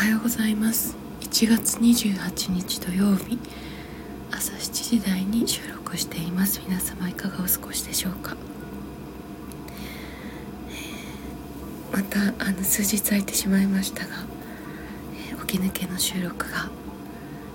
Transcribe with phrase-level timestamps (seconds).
[0.00, 0.96] はようございます。
[1.20, 3.38] 1月28日土曜日。
[4.30, 6.62] 朝7時台に収録しています。
[6.66, 8.34] 皆様いかがお過ごしでしょうか？
[11.92, 14.24] またあの数日空いてしまいましたが、
[15.32, 16.70] えー、起き抜けの収録が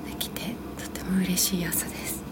[0.08, 2.24] できてとても嬉しい朝です。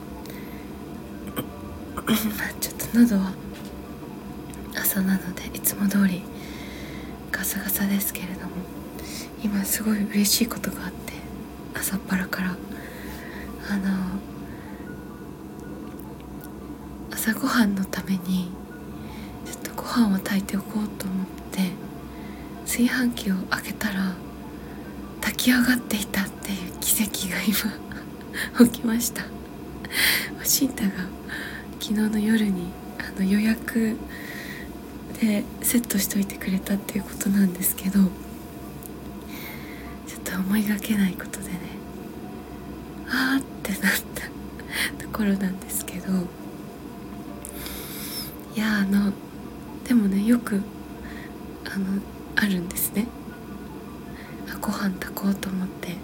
[2.62, 3.34] ちょっと喉は
[4.76, 6.22] 朝なのでいつも通り
[7.32, 8.53] ガサガサですけれども
[9.44, 11.14] 今すごい嬉しいことがあって
[11.76, 12.56] 朝っぱらから。
[13.70, 13.90] あの
[17.12, 18.52] 朝ごはんのために
[19.46, 21.72] ちょっとご飯を炊いておこうと思って
[22.66, 24.14] 炊飯器を開けたら
[25.22, 27.42] 炊き上がっていたっていう奇跡が
[28.58, 29.24] 今 起きました。
[30.44, 30.92] シンタが
[31.80, 33.96] 昨日の夜にあの予約
[35.22, 38.00] でセットしといてくれたっていうことなんですけど
[40.46, 41.60] 思いがけないことでね
[43.08, 44.28] あーってなった
[45.04, 46.12] ところなんですけど
[48.56, 49.14] いやあの
[49.88, 50.62] でもねよく
[51.66, 51.86] あの
[52.36, 53.08] あるんですね。
[54.52, 55.96] あご飯炊こうと思って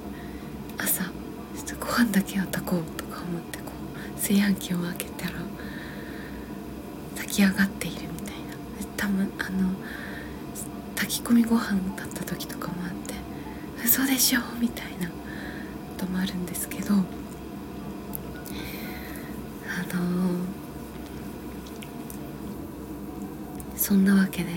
[0.78, 3.66] 朝ちょっとご飯だけは炊こうとか思ってこ
[4.14, 5.34] う炊飯器を開けたら
[7.17, 8.40] 炊き上がっているみたいな。
[8.98, 9.70] たまあの
[10.95, 12.89] 炊き込みご飯だった時とかもあ
[13.83, 14.39] 嘘でしょ？
[14.59, 15.13] みたいなこ
[15.97, 17.03] ともあるんですけどあの
[23.75, 24.49] そんなわけで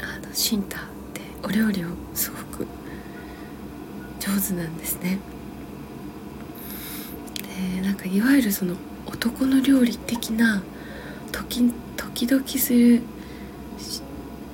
[0.00, 0.80] あのシンタっ
[1.14, 2.66] てお料理をすごく
[4.18, 5.18] 上手なんですね。
[7.76, 8.74] でなんかいわゆるその
[9.06, 10.62] 男の料理的な
[11.32, 13.02] 時時々する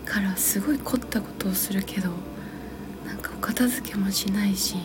[0.04, 2.10] からすごい凝ったことをするけど
[3.56, 4.76] 片付けもしないし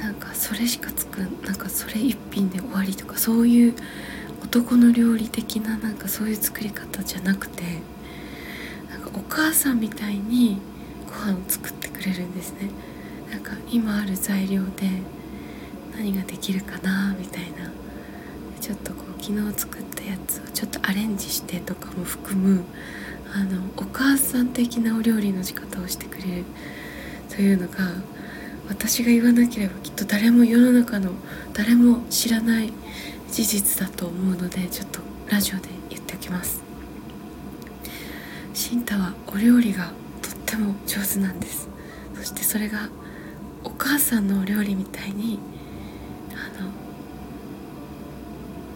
[0.00, 3.74] なんかそれしか作んなんかそれ一品で終わりとかそういう
[4.42, 7.62] 男の料理的ななんかそういう作り方じゃなくて
[8.88, 10.58] なんかお母さんみたいに
[11.06, 12.70] ご飯を作ってくれるんですね。
[13.30, 14.88] なんか今ある材料で
[15.94, 17.70] 何ができるかなみたいな。
[18.62, 22.64] ちょっとこう昨日作ったやつをちょっとアレンジしてとかも含む
[23.32, 26.44] あのお母さん的なお料理の仕方をしてくれる
[27.38, 27.92] というのが
[28.68, 31.12] 私が言わなければきっと誰も世の中の
[31.54, 32.72] 誰も知らない
[33.30, 36.60] 事実だと思うのでちょっとラジオで言っておきます。
[38.54, 41.68] シンタはお料理がとっても上手なんです。
[42.16, 42.88] そしてそれが
[43.62, 45.38] お母さんのお料理みたいに
[46.32, 46.70] あの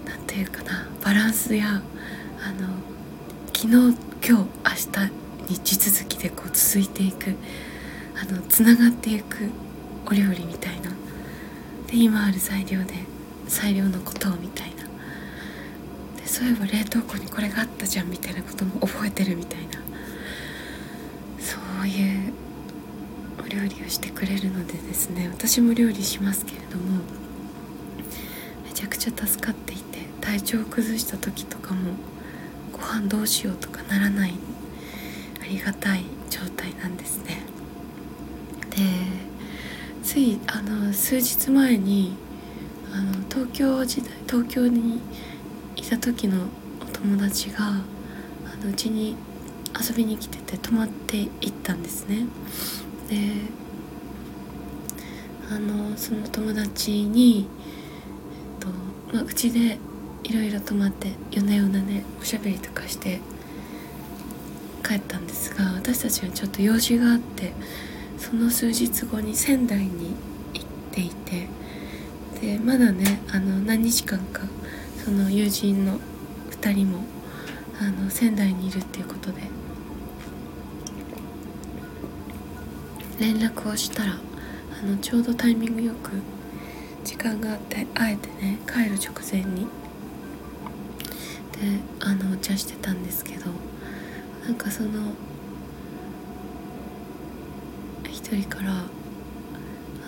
[0.07, 1.83] 何て言うかなバランスや
[2.41, 2.69] あの
[3.53, 3.89] 昨日今
[4.23, 4.47] 日明
[5.49, 7.35] 日に地続きでこう続いていく
[8.23, 9.51] あのつながっていく
[10.07, 10.91] お料理みたいな。
[11.89, 12.95] で今ある材料で
[13.49, 14.85] 最良のことをみたいな。
[16.21, 19.81] でそういえば冷凍庫にこれがあったじゃんみたいなことも覚えてるみたいな。
[21.41, 22.33] そういう
[23.45, 27.01] お料理をしてくれるのでですね私も料理しますけれども
[28.65, 31.95] めちゃくちゃ助かっていて体調を崩した時とかも
[32.73, 34.35] ご飯どうしようとかならない
[35.41, 37.52] ありがたい状態なんですね。
[38.77, 38.79] で
[40.03, 42.15] ついあの数日前に
[42.93, 45.01] あの東京時代東京に
[45.77, 46.47] いた時の
[46.81, 47.73] お友達があ
[48.65, 49.17] のうちに
[49.81, 52.27] 遊びに来てて泊まっていったんですね。
[53.09, 53.17] で
[55.51, 57.47] あのその友達に、
[58.61, 58.67] えっ
[59.11, 59.79] とまあ、うちで
[60.25, 63.21] いろいろ泊まって夜な夜なねおしゃべりとかして
[64.83, 67.53] 帰ったんですが私たちはちょっと用事があって
[68.23, 70.15] その数日後に仙台に
[70.55, 71.49] 行っていて
[72.41, 74.43] でまだねあの何日間か
[75.05, 75.99] その友人の
[76.53, 77.05] 2人も
[77.81, 79.43] あの仙台にいるっていうことで
[83.19, 86.13] 連絡をしたらあのちょうどタイミングよく
[87.03, 89.69] 時間があってあえてね帰る直前にで
[91.99, 93.47] あのお茶してたんですけど
[94.45, 94.91] なんかその
[98.33, 98.87] 一人からあの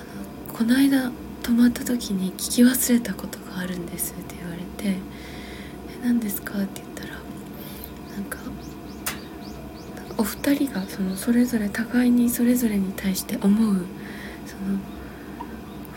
[0.50, 1.12] 「この間
[1.42, 4.96] 泊まった時に聞き忘れたことがあるんです」って言われて
[5.92, 7.10] 「え何ですか?」って言ったら
[8.16, 8.38] なんか
[10.16, 13.74] お二人がそのそれぞれ互いにそれぞれに対して思う
[14.46, 14.78] その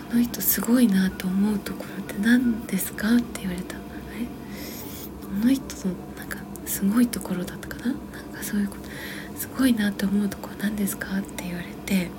[0.09, 3.15] この人すごいなと思うところって何ですか？
[3.15, 3.79] って言われたえ？
[5.25, 7.85] この人のなんかすごいところだったかな？
[7.85, 8.89] なんかそういうこと。
[9.38, 11.18] すごいなと思うとこ何ですか？
[11.18, 12.10] って言われて。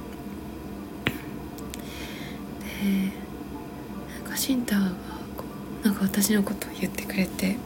[4.25, 4.91] なんかシンターが
[5.37, 5.45] こ
[5.83, 7.57] うなんか私のことを言ってくれて。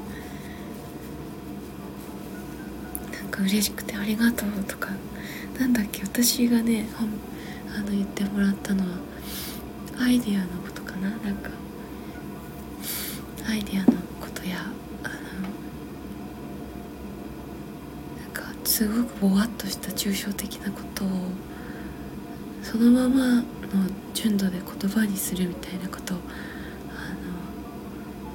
[3.13, 4.91] なんか嬉しくて「ありがとう」とか。
[5.59, 6.03] なんだっけ？
[6.03, 6.87] 私がね
[7.77, 8.89] あの言ってもらったのは
[9.99, 11.11] アイディアのことかな？
[11.11, 11.51] なんか
[13.49, 14.57] アイディアのことや
[15.05, 15.15] あの
[18.23, 18.43] なんか
[18.83, 21.09] すごくぼわっとした抽象的なことを
[22.65, 23.43] そのままの
[24.13, 26.19] 純度で言葉にするみたいなことを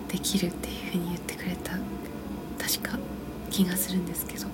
[0.08, 1.72] できるっていうふうに言ってくれた
[2.58, 2.98] 確か
[3.50, 4.48] 気がするんですけど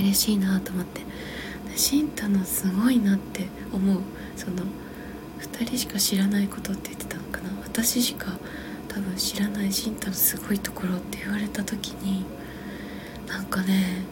[0.00, 1.02] 嬉しいなと思って。
[1.76, 4.00] シンタのすごいなって思う。
[4.36, 4.64] その
[5.40, 7.50] 2人しか知らないことって言ってたのかな。
[7.62, 8.36] 私しか
[8.88, 12.24] 多分知らないシンタのすごいところって言われた時に
[13.28, 14.02] なんかね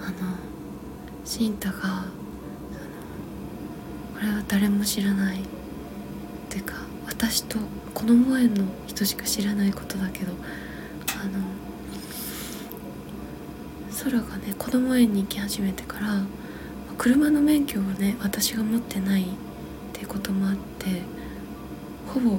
[0.00, 0.36] あの
[1.28, 2.06] シンタが
[4.14, 5.44] これは誰も知らないっ
[6.48, 6.76] ていうか
[7.06, 7.58] 私と
[7.92, 10.32] 子供園の人しか知らないことだけど
[11.20, 11.44] あの
[14.02, 16.22] 空がね子供園に行き始めてから
[16.96, 19.26] 車の免許をね私が持ってないっ
[19.92, 21.02] ていうこともあって
[22.06, 22.38] ほぼ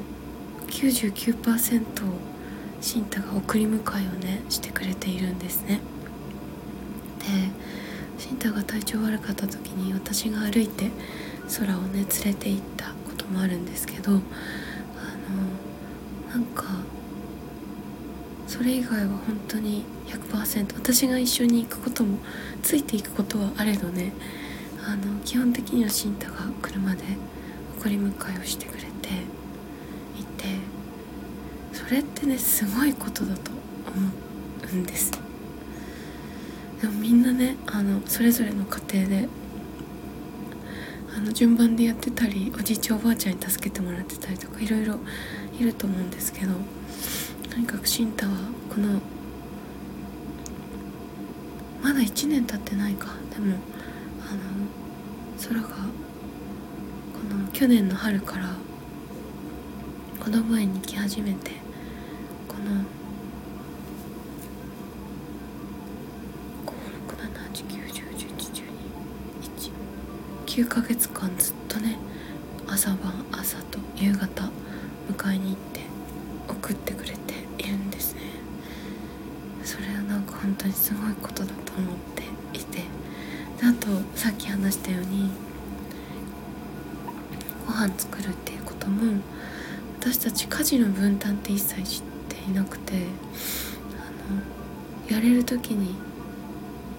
[0.65, 1.83] 99%
[2.81, 5.79] シンタが送り迎えをねしてくれているんですね。
[7.19, 7.68] で
[8.29, 10.91] シンタが体調悪かった時に私が歩いて
[11.57, 14.19] 空をね連れて行ったこともあるんですけどあの
[16.29, 16.63] なんか
[18.45, 22.19] それ以外は本当に100%私が一緒に行くことも
[22.61, 24.13] ついていくことはあれどね
[24.85, 27.01] あの基本的にはシンタが車で
[27.79, 28.87] 送り迎えをしてくれて
[30.19, 30.45] いて
[31.73, 33.49] それってねすごいことだと
[33.95, 34.11] 思
[34.71, 35.18] うんです
[36.81, 39.29] でもみんなねあのそれぞれの家庭で
[41.15, 44.99] あの順番でやってたりおじいちゃんおばあちゃんに助けてもらってたりとかいろいろ
[45.59, 46.53] いると思うんですけど
[47.49, 48.33] とにかくシンタは
[48.69, 49.01] この
[51.81, 53.07] まだ1年経ってないか。
[53.31, 53.55] でも
[54.29, 54.39] あの
[55.41, 55.73] 空がこ
[57.33, 58.55] の去年の春から
[60.19, 61.51] 子供園に来始めて
[62.47, 62.83] この
[70.49, 71.99] 9ヶ月間ずっとね
[72.65, 74.49] 朝晩朝と夕方
[75.07, 75.81] 迎えに行って
[76.47, 78.21] 送ってくれているんですね。
[79.63, 82.23] それはなんか本当にすごいことだと思って
[82.59, 82.79] いて。
[82.79, 82.85] で
[83.67, 85.29] あとさっき話したように
[87.67, 89.21] ご飯作るっていうことも
[89.99, 93.01] 私たち家事の分担って一切知っていなくてあ
[95.11, 95.93] のやれる時に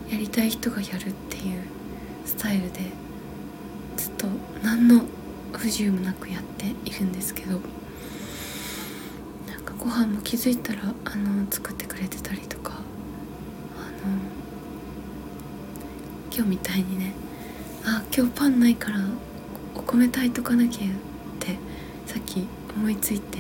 [0.09, 1.65] やりたい人がやるっていう
[2.25, 3.00] スタイルで
[4.81, 5.05] の
[5.53, 7.61] 不自由もなくやっているんですけど
[9.49, 12.81] なんかご飯も気づいたらあの作ってくれてたりとかあの
[16.33, 17.13] 今日みたいにね
[17.85, 18.99] あ今日パンないから
[19.75, 20.91] お米炊いとかなきゃっ
[21.41, 21.59] て
[22.07, 22.47] さっき
[22.77, 23.39] 思いついて、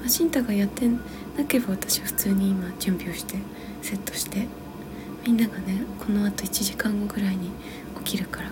[0.00, 3.36] まあ、シンタがやってなければ私は普通に今準備をして
[3.82, 4.46] セットして
[5.26, 7.50] みんながねこのあと1時間後ぐらいに
[8.04, 8.50] 起きるから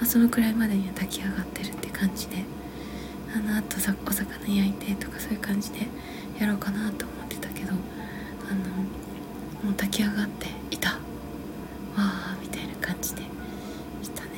[0.00, 2.36] まあ、そのくらいまでには炊き上がってるって感じで
[3.36, 5.80] あのあとさお魚焼いてとかそういう感じで
[6.40, 7.78] やろうかなと思ってたけどあの
[9.62, 10.98] もう炊き上がっていたわ
[11.96, 13.22] あみたいな感じで
[14.02, 14.30] したね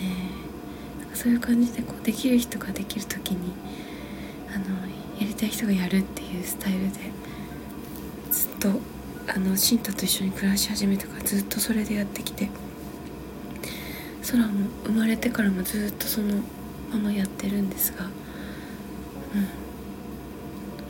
[0.99, 3.53] なんかそういう感じでこうできる人ができる時に
[4.53, 4.65] あの
[5.21, 6.99] やりたい人がやるっていうスタイルで
[8.33, 8.81] ずっと
[9.29, 12.51] あのシンタと一緒に暮らし始めてからずっとそれでやってきて。
[14.23, 16.37] 空も生まれてからもずっとその
[16.93, 18.11] ままやってるんですがうん。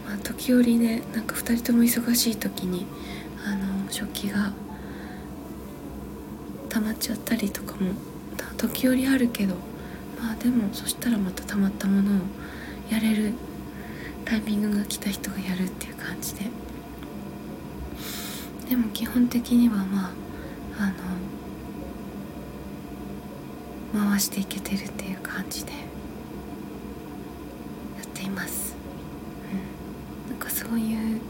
[0.07, 2.87] まあ時折ねなんか2人とも忙しい時に
[3.45, 4.53] あの食器が
[6.69, 7.93] 溜まっちゃったりとかも
[8.57, 9.55] 時折あるけど
[10.21, 12.21] まあでもそしたらまた溜まったものを
[12.91, 13.33] やれる
[14.25, 16.51] タイミングが来た人がやるっていう感じで。
[18.69, 20.12] でも基本的にはまあ
[20.79, 20.93] あの
[23.92, 25.72] 回していけてるっていう感じで。
[25.72, 25.78] や
[28.02, 28.75] っています、
[30.26, 31.25] うん、なんかそういうこ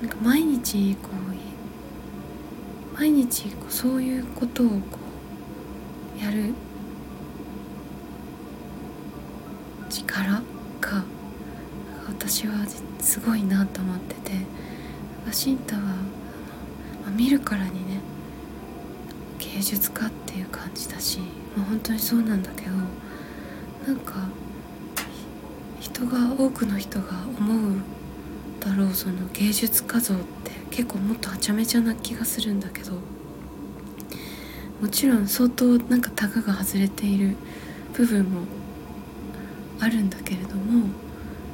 [0.00, 1.20] うなんか毎日こう
[2.96, 4.74] 毎日こうそういうことをこ
[6.18, 6.52] うやる
[9.88, 10.42] 力
[10.80, 11.04] が
[12.08, 12.52] 私は
[12.98, 14.32] すごいなと思ってて
[15.32, 15.94] シンタは
[17.20, 18.00] 見るからにね
[19.38, 21.18] 芸術家っていう感じだし、
[21.54, 22.70] まあ、本当にそうなんだけど
[23.86, 24.14] なんか
[25.80, 27.08] 人が多くの人が
[27.38, 27.74] 思う
[28.58, 32.92] だろうその芸術家像って結構もっとはちゃめちゃな気がするんだけど
[34.80, 37.36] もちろん相当なんかタガが外れている
[37.92, 38.46] 部分も
[39.78, 40.86] あるんだけれども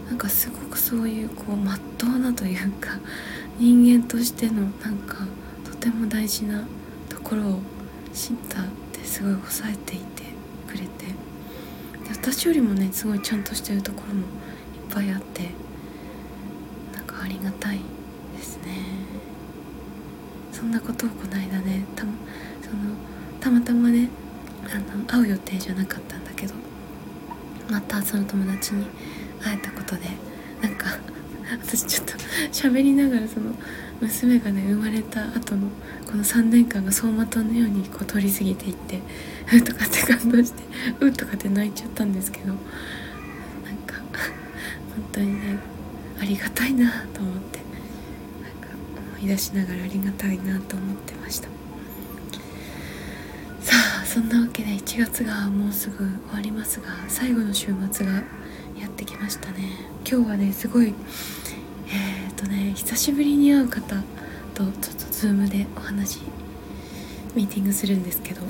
[0.08, 3.00] なんかすごくそういうこうまっとうなというか
[3.58, 5.26] 人間としてのなんか
[5.86, 6.66] ても大事な
[7.08, 7.60] ところを
[8.12, 10.24] シンタってすごい抑えていて
[10.66, 11.06] くれて。
[11.06, 14.26] で私よりもねすごいちゃんとしてるところもいっ
[14.90, 15.50] ぱいあって
[16.92, 17.78] なんかありがたい
[18.36, 18.72] ですね。
[20.50, 22.10] そんなことをこの間ねたその
[23.38, 24.08] たまたまね
[24.64, 26.54] あの会う予定じゃなかったんだけど
[27.70, 28.86] またその友達に
[29.40, 30.08] 会えたことで
[30.62, 30.86] なんか
[31.64, 32.14] 私ちょっと
[32.50, 33.54] 喋りながらその
[34.00, 35.68] 娘がね生まれた後の
[36.06, 39.00] この3年間が走馬灯のようにこう通り過ぎていって
[39.52, 40.62] 「う」とかって感動して
[41.00, 42.56] 「う」とかって泣いちゃったんですけどなん
[43.86, 43.96] か
[44.94, 45.58] 本当にね
[46.20, 48.68] ありがたいなと思ってなんか
[49.18, 51.48] 思い出しながらありがたいなと思ってました。
[53.60, 53.72] さ
[54.02, 59.70] あそんなわけで1月がもうすぐ終わりますが最後の週末がやってきましたね。
[60.08, 60.94] 今日はねすごい、
[62.76, 63.80] 久しぶりに会う方
[64.54, 66.20] とちょっとズームでお話
[67.34, 68.42] ミーティングするんですけど。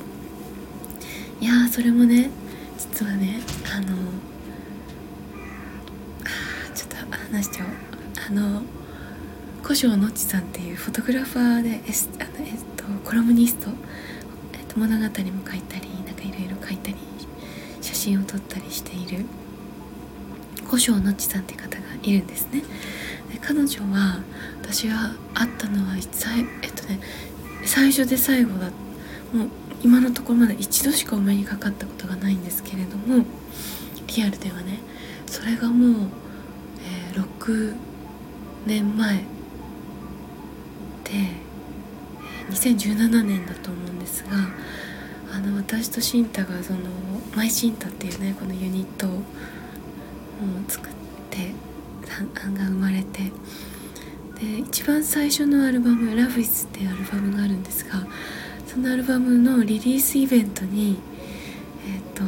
[1.40, 2.30] いやそれもね
[2.76, 3.40] 実はね
[3.72, 3.94] あの
[6.24, 6.96] あちょっと
[7.34, 7.70] 話しちゃおう。
[8.28, 8.62] あの
[9.62, 13.70] 古生のっちさんっていうフォトグラファーでエスあの、えっと、コラムニスト、
[14.54, 16.96] えっと、物語も書いたりなんかいろいろ書いたり
[17.80, 19.24] 写真を撮ったりしている
[20.64, 22.62] 古生のっちさんって方がいるんですね。
[23.36, 24.20] で彼女は
[24.62, 27.00] 私は会ったのはえっとね
[27.64, 28.70] 最初で最後だ
[29.32, 29.50] もう
[29.82, 33.24] 今のところまだ一度しかお目にかかったことがないんですけれども
[34.16, 34.78] リアルではね
[35.26, 36.10] それがもう、
[37.12, 37.74] えー、6
[38.64, 39.22] 年前で、
[41.12, 44.30] えー、2017年だと思うんですが
[45.34, 46.78] あの私とシンタがその
[47.36, 49.22] マイシンタっていうねこのユニットを
[52.24, 53.32] が生まれて
[54.40, 58.06] で一番最初のアルバム「ラフィスっていうアルバムがあるんですが
[58.66, 60.98] そのアルバムのリリースイベントに
[61.86, 62.22] え、ー、と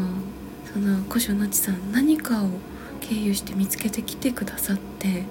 [0.72, 2.48] その古書のちさん何かを
[3.00, 5.24] 経由して見つけてきてくださって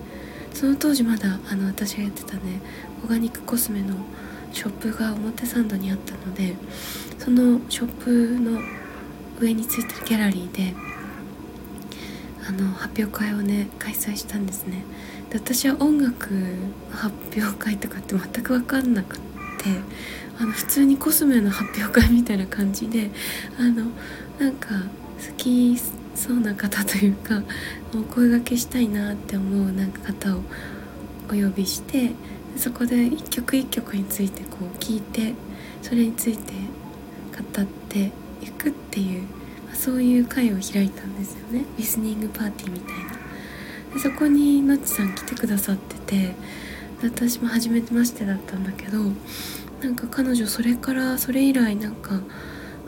[0.54, 2.62] その当時まだあの私がやってたね
[3.04, 3.96] オーガニックコスメの
[4.54, 6.56] ショップが表参道にあったので
[7.20, 8.60] そのショップの
[9.40, 10.74] 上についてるギャラリーで
[12.48, 14.84] あの発表会をね開催したんですね。
[15.30, 16.30] で私は音楽
[16.92, 19.26] 発表会とかって全く分かんなくって
[20.40, 23.10] あの普通にコスメの発表会みたいな感じで
[23.60, 23.88] あの
[24.40, 24.70] なんか
[25.28, 25.78] 好き
[26.16, 27.44] そうな方というか
[27.94, 30.42] お声がけしたいなって思うなんか方を
[31.30, 32.12] お呼びして
[32.56, 35.34] そこで一曲一曲についてこう聞いて
[35.82, 36.54] それについて
[37.38, 38.12] 語って
[38.42, 39.28] いくっていう
[39.78, 41.64] そういう会を開いたんですよね。
[41.78, 43.18] リスニングパーティーみたいな。
[43.94, 46.36] でそこにのっちさん来てくださってて
[47.02, 48.98] 私も初めてましてだったんだけど
[49.82, 52.20] なんか彼女それからそれ以来なんか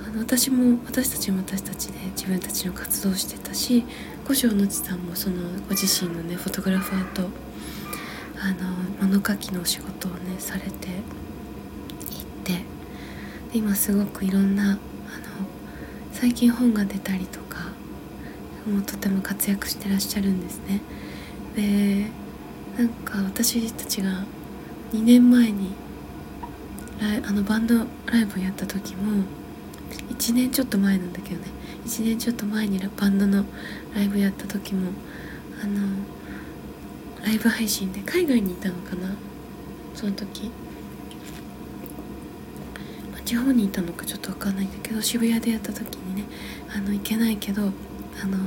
[0.04, 3.86] あの私も私たちも私たちで自分たちの活動してたし
[4.28, 7.30] 五条のちさんもそのご自身のねフォトグラファーと
[8.42, 10.74] あの物書きのお仕事をねされていっ
[12.44, 12.62] て
[13.54, 14.80] 今すごくいろんな
[16.12, 17.70] 最近本が出たりとか
[18.68, 20.82] もうとても活躍してらっしゃるんですね。
[21.56, 22.06] で
[22.78, 24.26] なんか私たちが
[24.94, 25.72] 2年前に
[27.28, 29.24] あのバンドライブをやった時も
[30.10, 31.48] 1年ちょっと前なんだけどね。
[31.86, 33.46] 1年ちょっと前にバンドの
[33.96, 34.92] ライブやった時も
[35.64, 35.88] あの
[37.26, 39.16] ライブ配信で海外にいたのかな。
[39.96, 40.52] その時。
[43.30, 46.24] 地方にいたのかちょっと分かんないんだけど渋谷でやった時にね
[46.76, 48.40] あの行けないけどあの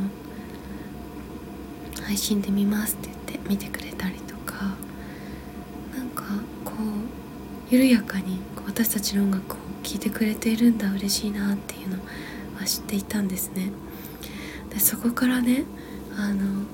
[2.02, 4.74] 配信で見ますって言って見てくれたりとか
[5.96, 6.24] なんか
[6.64, 11.98] こう緩やかに私たちの音楽を聴いてくれているんだ嬉しいなっていうの
[12.58, 13.70] は知っていたんですね。
[14.70, 15.62] でそこからね
[16.16, 16.64] あの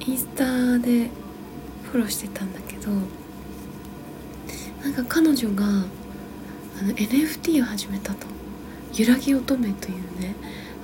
[0.00, 1.08] インスタで
[1.84, 2.90] フォローしてたんだけど
[4.82, 5.86] なんか彼女が
[6.82, 8.26] の NFT を始めたと
[8.94, 10.34] 揺らぎ乙女というね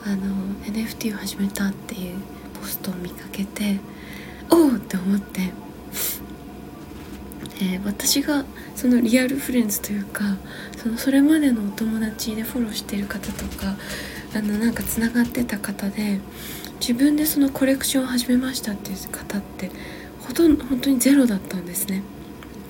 [0.05, 2.17] あの NFT を始めたっていう
[2.61, 3.79] ポストを見かけて
[4.51, 5.53] おおって思って
[7.61, 8.45] えー、私が
[8.77, 10.37] そのリアルフレンズというか
[10.77, 13.75] そのそれまでのお友達でフォローしてる方とか
[14.35, 16.21] あのなんかつながってた方で
[16.81, 19.71] 自分でそのコレクションを始めましたっていう方って
[20.21, 22.03] ほとんど本当にゼロだったんですね。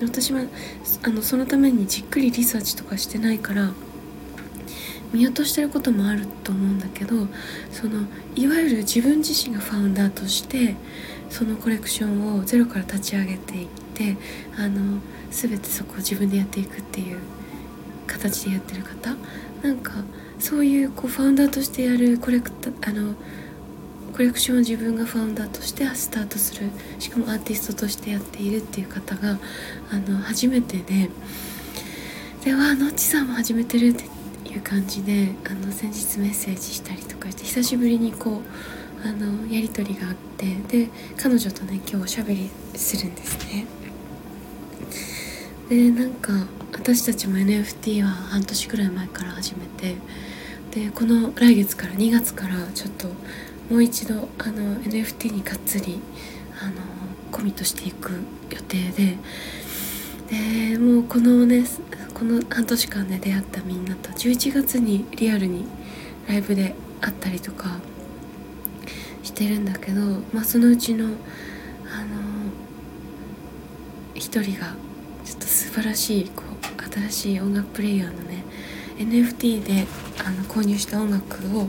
[0.01, 0.41] 私は
[1.03, 3.71] あのそのためにじっくりリサーチとかしてないから
[5.13, 7.27] 見落としてることもあると思うんだけど
[7.71, 10.75] そのいわゆる自分自身がファウンダーとして
[11.29, 14.17] そのコレクションをゼロから立ち上げていって
[14.57, 14.99] あの
[15.31, 17.19] 全てそこを自分でやっていくっていう
[18.07, 19.15] 形でやってる方。
[19.61, 19.91] なんか
[20.39, 23.15] そういうこうファウンダーとしてやるコレクタあの
[24.19, 29.39] コレクションを自分がファウンダーとしてスタートするしかもアーティストとしてやっているっていう方が
[29.89, 31.09] あの初めてで
[32.43, 38.41] でわあのっちさんも始めてるっていう感じであの先日メッセージしたりとかして久しぶりにこ
[39.05, 43.65] うあのやり取りがあってで彼女とね今日おしゃべりするんですね。
[45.69, 46.33] でなんか
[46.73, 49.95] 私たちも NFT は半年くらい前から始めて
[50.71, 53.07] でこの来月から2月からちょっと
[53.69, 56.01] もう一度あの NFT にがっつり
[56.61, 56.81] あの
[57.31, 58.11] コミットしていく
[58.49, 59.17] 予定で
[60.71, 61.63] でもうこのね
[62.13, 65.65] この半年間で出会ったみんなと11月にリアルに
[66.27, 67.79] ライブで会ったりとか
[69.23, 70.01] してるんだけど、
[70.33, 71.13] まあ、そのうちの、あの
[74.15, 74.73] 一人が
[75.23, 78.43] ちょっと素晴らしいこう新しい音楽プレイヤーのね
[78.97, 79.85] NFT で
[80.25, 81.67] あの購入した音楽を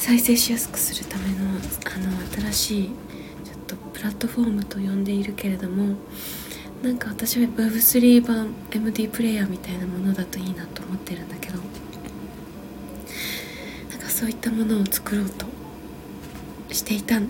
[0.00, 2.90] 再生しやすくするためのあの新しい
[3.44, 5.94] ちょっとプラットフォームと呼んでいるけれども
[6.82, 11.62] なんか私は Web3 版 MD プレイヤーみたいなものだといいなと思ってるんだけどな
[13.98, 15.44] んかそういったものを作ろうと
[16.72, 17.22] していたっ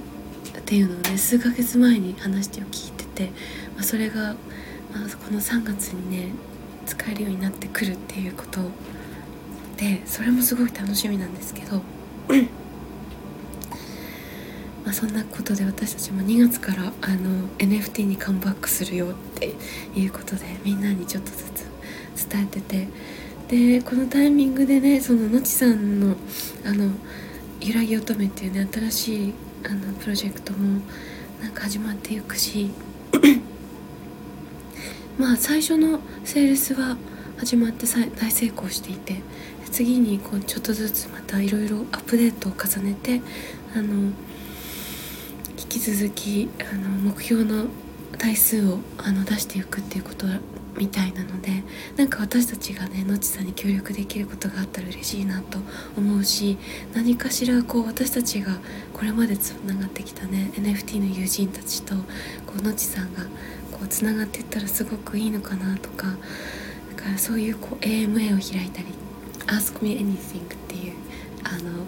[0.65, 3.25] ていうのをね数ヶ月前に話を聞いてて、
[3.75, 4.37] まあ、それが、
[4.95, 6.29] まあ、この3月にね
[6.87, 8.61] 使えるようになってくるっていうこと
[9.77, 11.83] でそれもすごい楽しみなんですけど
[14.91, 19.55] まあ、そんなことで私たちも2月からあの NFT にカムバックするよって
[19.95, 21.45] いうことでみんなにちょっとず
[22.17, 22.89] つ伝えてて
[23.79, 26.17] でこのタイミングでねそののちさんの
[26.67, 26.91] あの
[27.61, 30.81] 揺らぎ乙女っていうね新しいあのプロジェクトも
[31.41, 32.73] なんか始まっていくし
[35.19, 36.97] まあ最初のセールスは
[37.37, 39.21] 始まって大成功していて
[39.71, 43.21] 次にこうちょっとずつまたいろいろアップデートを重ねて
[43.73, 44.11] あの
[45.71, 47.67] き続きあの目標の
[48.19, 50.27] 台数をあの出していくっていうこと
[50.77, 51.63] みたいなので
[51.97, 55.59] なんか私たちがねのちさんに協力できることがあったら嬉しいなと
[55.97, 56.59] 思うし
[56.93, 58.59] 何かしらこう私たちが
[58.93, 63.23] これまでつながってきたね NFT の友人たちとこうのちさんが
[63.71, 66.09] こうつながっていったらすごくいいのかなとか
[66.97, 68.89] だからそういうこう AMA を開いたり
[69.47, 70.95] 「Ask Me Anything」っていう
[71.45, 71.85] あの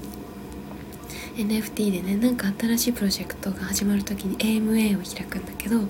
[1.37, 5.87] NFT でねなんか新しいプロジェクトが始まる時に AMA を開くんだけどそ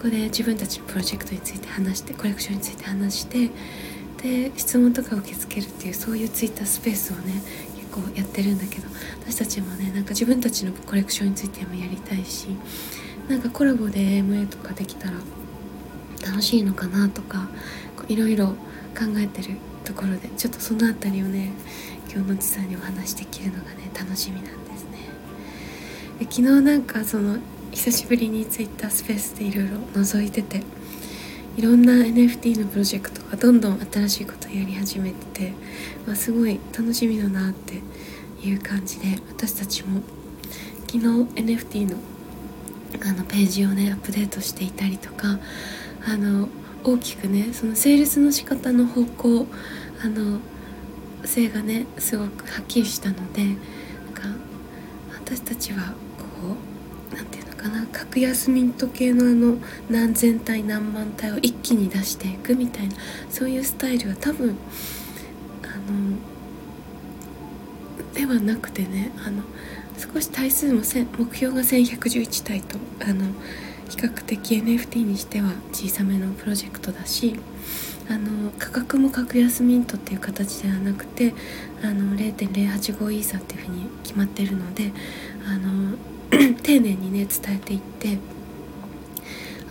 [0.00, 3.50] こで自分たちのプロジェクトについて話してコレクションについて話して
[4.22, 7.42] で質問とか受け付けるっていうそういうツイッタースペースをね
[7.76, 8.88] 結構やってるんだけど
[9.22, 12.48] 私たちもねなんか自分たちのコレクションについてもやりたいし
[13.28, 15.16] なんかコラボで AMA とかできたら
[16.26, 17.48] 楽しいのかなとか
[18.08, 21.52] いろいろ考えてるところでちょっとその辺りをね
[22.12, 24.98] 今日のちさんにお話できるのがね楽しみなんですね。
[26.18, 27.38] で昨日なんかその
[27.70, 30.62] 久しぶりに Twitter スペースでいろいろ覗いてて
[31.56, 35.52] いろんな NFT のプロジェクトがどんどん新しいことをやり始めてて、
[36.04, 37.80] まあ、すごい楽しみだなって
[38.44, 40.00] いう感じで私たちも
[40.88, 41.96] 昨日 NFT の
[43.06, 45.38] あのページをねアップデートしていたりとか
[46.04, 46.48] あの
[46.82, 49.46] 大きくねそのセールスの仕方の方向
[50.02, 50.40] あの
[51.24, 54.22] 性がねすごくはっきりしたのでなんか
[55.14, 56.24] 私たちはこ
[57.12, 62.94] う何て言うのかな格安ミント系のあの何千体何万体を一気に出していくみたいな
[63.30, 64.56] そういうスタイルは多分
[65.62, 66.16] あの
[68.14, 69.42] ではなくてねあの
[69.96, 73.26] 少し体数も目標が1111体とあの
[73.88, 77.36] 比較的 NFT にしては小さめのプロジェクトだし
[78.10, 81.32] あの価格も格安ミントっていう形ではなくて
[81.80, 84.92] あの0.085イーサっていうふうに決まってるので
[85.46, 85.96] あの
[86.62, 88.18] 丁寧にね伝えていって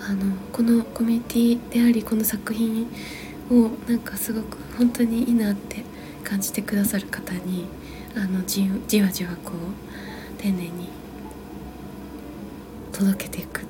[0.07, 2.87] あのこのコミュニティでありこの作品
[3.51, 5.83] をなんかすごく本当にいいなって
[6.23, 7.65] 感じてくださる方に
[8.15, 10.87] あのじじわじわこう丁寧に
[12.93, 13.68] 届けていく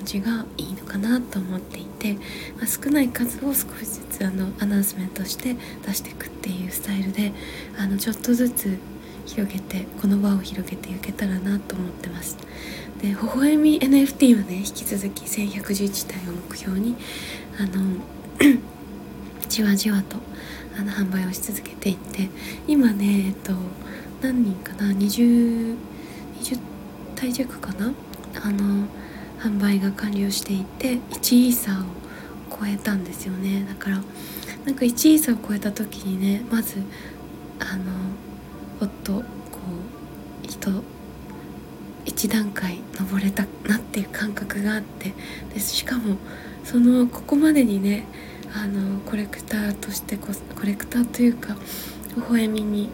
[0.00, 7.32] 感じがいいのかなと思っていて、まあ、少ない数を少しずつあのアナウンスメントして出していくっていうスタイルで
[7.78, 8.78] あのちょっとずつ
[9.26, 12.38] 広げてこの場を広げていけたらなと思ってます。
[13.02, 16.96] で微笑み NFT はね引き続き1111体を目標に
[17.58, 18.00] あの
[19.48, 20.16] じわじわと
[20.78, 22.28] あの販売をし続けていって
[22.66, 23.52] 今ねえっと
[24.22, 25.76] 何人かな？20,
[26.40, 26.58] 20
[27.16, 27.92] 体弱かな？
[28.42, 28.86] あの
[29.40, 31.86] 販売が完了していて1イーサーを
[32.50, 33.64] 超えたんですよね。
[33.68, 34.02] だから
[34.66, 36.82] なんか1イーサーを超えた時にねまず
[37.58, 37.84] あの
[38.78, 39.22] ほっとこ
[40.44, 40.82] う人
[42.04, 45.14] 一段階登れたなっていう感覚があって
[45.54, 46.16] でしかも
[46.64, 48.06] そのここまでにね
[48.52, 50.32] あのコレクターとしてコ
[50.64, 51.56] レクターというか
[52.16, 52.90] 微笑みに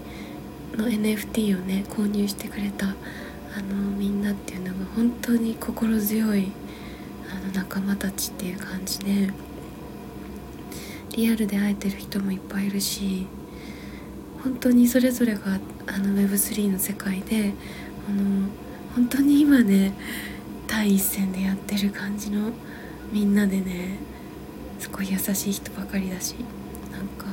[0.77, 2.95] の NFT をね購入してくれた
[3.57, 6.53] あのみんなっていうのが本当に心強い
[7.31, 9.31] あの仲間たちっていう感じで
[11.17, 13.27] リアルで会えてる人もいっぱいいるし
[14.43, 17.55] 本当にそれぞれがあの Web3 の世界で
[18.09, 18.49] あの
[18.95, 19.95] 本当に今ね
[20.69, 22.51] 第一線でやってる感じの
[23.11, 23.97] みんなでね
[24.79, 26.35] すごい優しい人ばかりだし
[26.93, 27.27] なんか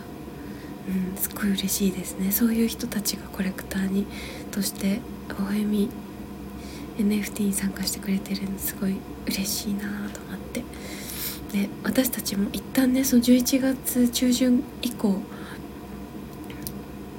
[0.87, 2.31] うんすごい嬉しいですね。
[2.31, 4.05] そういう人たちがコレクターに
[4.51, 5.89] として微笑み
[6.97, 10.63] NFT に参加してくれてるのすごい嬉しいなと思って。
[11.53, 15.21] で私たちも一旦ねその11月中旬以降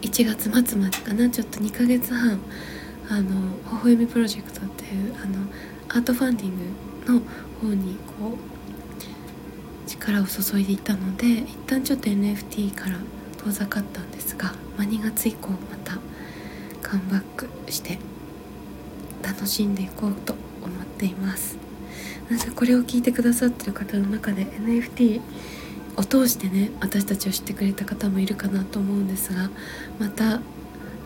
[0.02, 2.40] 1月末までかなちょっと2ヶ月半
[3.08, 5.38] あの微笑みプロジェクトっていうあの
[5.88, 6.50] アートファンディン
[7.06, 7.20] グの
[7.60, 8.37] 方にこ
[9.87, 12.96] う力を注いでいたので一旦ちょっと NFT から
[13.38, 15.98] 遠ざかったんですが、まあ、2月以降また
[16.82, 17.98] カムバックして
[19.24, 21.56] 楽しんでいこうと思っています。
[22.28, 25.20] なんかこれを聞いてくださってる方の中で NFT
[25.96, 29.50] を通してね私たちを知ってくれた方もいるかなと思うんですが
[29.98, 30.40] また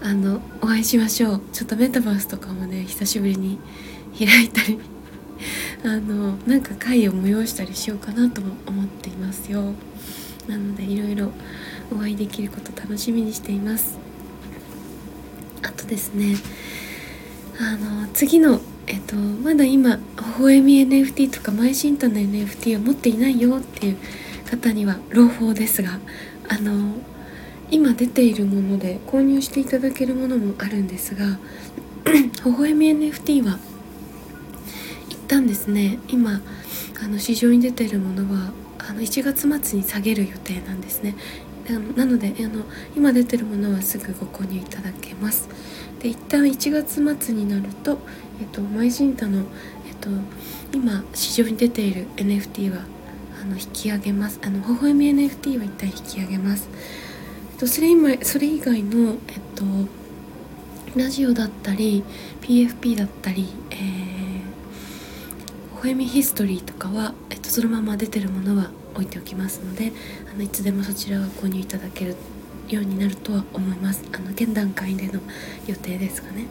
[0.01, 1.41] あのお会いしましょう。
[1.53, 3.59] ちょっとメタバースとかもね久しぶりに
[4.17, 4.79] 開いたり
[5.85, 9.75] あのなんか会を催したりしようかなとも思っていますよ。
[10.47, 11.33] なのでいろいろ
[11.91, 13.99] お会いできること楽しみにしています。
[15.63, 16.37] あとですね
[17.61, 20.03] あの次のえっとまだ今微
[20.39, 23.97] 笑み NFT とかマイシンタの NFT を持っていないよっていう
[24.49, 25.99] 方には朗報ですが
[26.49, 26.95] あの
[27.71, 31.39] 今出ているもので購入していただけるものもあるんですが
[32.07, 33.59] 微笑み NFT は
[35.09, 36.41] 一旦ですね今
[37.03, 41.15] あの市場に出ているものはあの1月末に下げる予定なんですね。
[41.97, 42.65] なのであの
[42.97, 45.51] 今出てるものはすぐご購入いただけます。
[46.01, 47.99] で一旦1月末になると、
[48.41, 49.45] えっと、マイジンタの、
[49.87, 50.09] えっと、
[50.73, 52.85] 今市場に出ている NFT は
[53.41, 54.41] あの引き上げます。
[54.43, 56.69] あの微笑み NFT は一旦引き上げます。
[57.59, 59.17] とそれ今それ以外のえっ
[59.55, 59.65] と
[60.97, 62.05] ラジオだったり
[62.43, 69.93] PFP だったり、えー、ホエミヒストリーとかは、えっと、そのまま出てるものは置いておきますので
[70.33, 72.17] あのいつでもそちらは購入いただける
[72.69, 74.05] ようになるとは思います。
[74.13, 75.21] あの現段階での
[75.67, 76.47] 予定ですがね。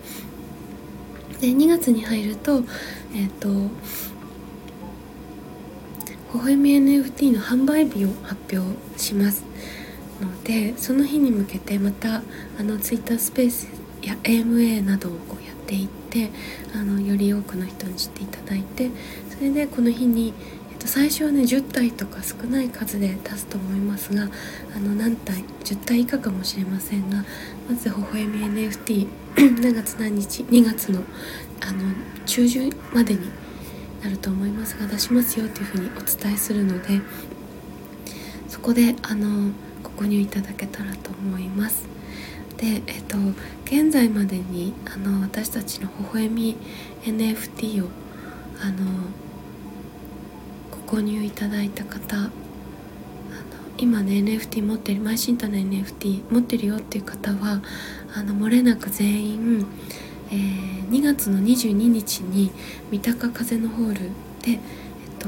[1.39, 2.63] で2月に入ると
[3.13, 3.49] えっ、と
[6.33, 9.43] 微笑み NFT の販売日を発表します
[10.21, 12.21] のでその日に向けてまた
[12.59, 13.67] あのツイッタースペース
[14.01, 16.29] や AMA などをこうやっていって
[16.73, 18.89] あのより多くの人に知っていただいて
[19.29, 20.33] それでこの日に、
[20.87, 24.29] 最初はね10体とか少ない数で出すと思いますが
[24.75, 27.25] あの何体10体以下かもしれませんが
[27.69, 29.07] まず微笑み NFT
[29.61, 31.01] 何 月何日2月の
[31.61, 31.93] あの
[32.25, 33.21] 中旬までに
[34.01, 37.01] なると思いますが出しますよというふうにお伝えするので
[38.47, 39.51] そこであの
[39.83, 41.87] ご購入いただけたらと思います。
[42.57, 43.17] で、えっと、
[43.65, 46.57] 現在までにあの私たちの微笑み
[47.03, 47.89] NFT を
[48.59, 48.75] あの
[50.87, 52.31] 購入いただいた方あの
[53.77, 57.61] 今ね NFT 持ってるマイシンタの NFT 持ってるよっていう方は
[58.15, 59.67] あの漏れなく全員、
[60.31, 62.51] えー、2月の22日に
[62.89, 64.59] 三鷹風のホールで、えっ
[65.19, 65.27] と、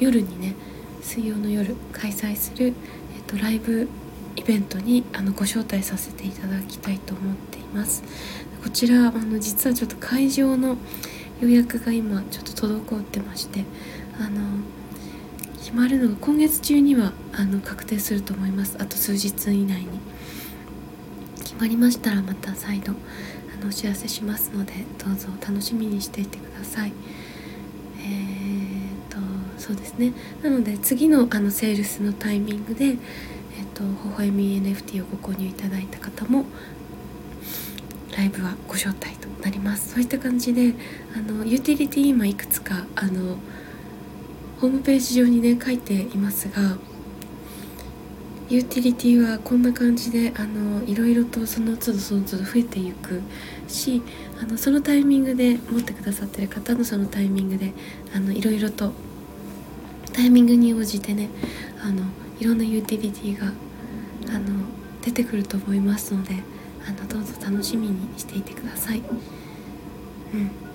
[0.00, 0.54] 夜にね
[1.02, 2.68] 水曜の夜開催する
[3.16, 3.88] えっとライブ
[4.34, 8.02] イベントにあのご招待させていただきたいと思っています。
[8.62, 10.76] こちらあの実はちょっと会場の
[11.40, 13.64] 予約が今ちょっと滞ってまして
[14.18, 14.40] あの
[15.66, 18.76] 決まるのが今月中にはあの確定すると思います。
[18.78, 19.88] あと数日以内に。
[21.40, 24.72] 決まりましたらまた再度あのお知らせしますので
[25.04, 26.92] どうぞ楽しみにしていてください。
[27.98, 29.18] えーと
[29.58, 30.12] そうですね。
[30.40, 32.96] なので次のあのセールスのタイミングで、えー
[33.74, 36.44] と、微笑み NFT をご購入いただいた方も
[38.16, 39.94] ライブはご招待となります。
[39.94, 40.74] そういった感じで
[41.16, 43.38] あのユーティリティ今いくつかあの
[44.60, 46.78] ホームページ上にね書いていますが
[48.48, 53.20] ユーティリティはこんな感じであのいろいろとその都度その都度増えていく
[53.66, 54.02] し
[54.40, 57.72] あのそのタイミングで持ってくださってる方のそのタイミングで
[58.14, 58.92] あのいろいろと
[60.12, 61.28] タイミングに応じてね
[61.82, 62.04] あの
[62.38, 63.52] いろんなユーティリティが
[64.34, 64.46] あの
[65.02, 66.36] 出てくると思いますので
[66.88, 69.02] あのどうぞ楽しみにしていてください。
[70.34, 70.65] うん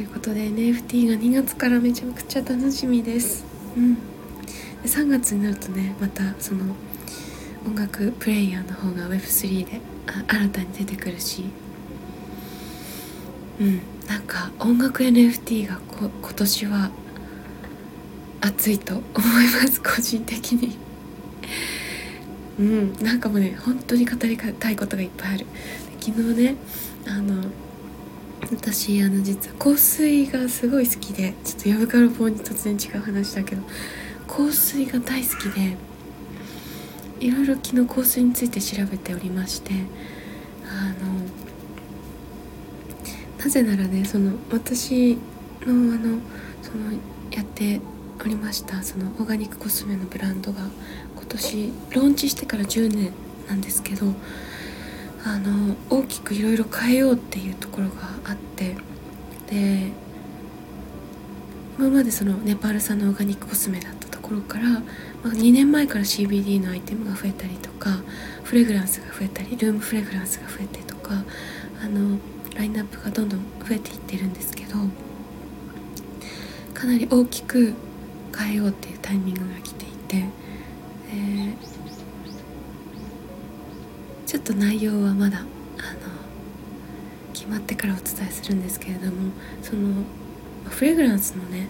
[0.00, 3.44] ということで NFT が2月からめちゃくちゃ楽しみです。
[3.76, 3.96] うん。
[3.96, 4.00] で
[4.84, 6.74] 3月になるとねまたその
[7.66, 9.80] 音楽プレイヤーの方が Web3 で
[10.26, 11.44] 新たに出てくるし。
[13.60, 13.82] うん。
[14.08, 16.90] なんか音楽 NFT がこ今年は
[18.40, 20.78] 熱いと思います 個人的に。
[22.58, 22.94] うん。
[23.02, 25.46] なんかもうね本当に語りたいことがいっぱいある。
[26.00, 26.54] 昨日ね
[27.06, 27.44] あの
[28.50, 33.62] 私あの実は香水がすごい好きでちょっとヤブカロポに突然違う話だけど
[34.26, 35.76] 香水が大好きで
[37.20, 39.72] いろいろ昨日香水について調べておりまして
[40.66, 41.20] あの
[43.38, 45.16] なぜならねその私
[45.66, 46.18] のあの
[46.62, 46.92] その
[47.30, 47.80] やって
[48.24, 50.60] おりましたそのオーガニックコスメのブランドが
[51.14, 53.12] 今年ローンチしてから10年
[53.48, 54.06] なんですけど
[55.24, 58.76] あの大きくいろいろ変えようっていうところがあって
[59.50, 59.92] で
[61.78, 64.80] 今までそのネパール産のオーガニックコスメだったところから、ま
[65.24, 68.02] あ、2年前から CBD のアイテムが増えたりとか
[68.44, 71.24] フレグランスが増えたりルームフレグランスが増えてとか
[71.82, 72.18] あの
[72.56, 74.76] ラインナップがどんどん増えていってるんですけど
[76.74, 77.74] かなり大きく
[78.36, 80.24] 変えようっていうタイミングが来ていて、
[81.12, 81.56] えー、
[84.40, 85.46] っと内容はまだあの
[87.32, 90.02] 決まってからお伝えするんですけれどもその
[90.68, 91.68] フレグランスのね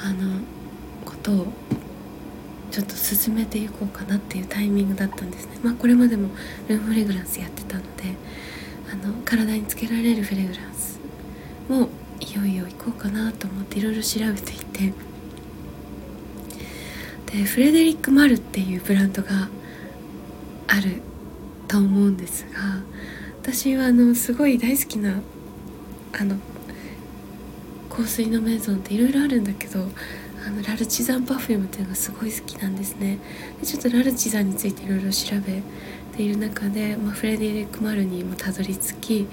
[0.00, 0.40] あの
[1.04, 1.46] ことを
[2.70, 5.58] ちょっと進めていこうかなっていうタイミングだったんですね。
[5.62, 6.28] まあこれまでも
[6.68, 7.88] ルームフレグランスやってたので
[8.92, 10.98] あの体につけられるフレグランス
[11.68, 11.88] も
[12.20, 14.92] いよいよ行こうかなと思っていろいろ調べていて。
[17.26, 19.50] でフレデリック・マルっていうブランドが
[20.66, 21.02] ある
[21.68, 22.82] と思うんですが
[23.42, 25.20] 私はあのすごい大好きな
[26.18, 26.36] あの
[27.90, 29.80] 香水のメゾンっていろいろあるんだけど
[30.46, 33.18] あのラルチザンパフュームっていうのがすごい好きなんですね。
[33.60, 35.62] でちょっとラルチザンについていろいろ調べ
[36.16, 39.28] ている中で、まあ、フレデリック・マルにもたどり着き